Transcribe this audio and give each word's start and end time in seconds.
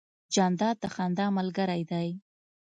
جانداد 0.33 0.75
د 0.83 0.85
خندا 0.95 1.25
ملګری 1.37 1.81
دی. 1.91 2.07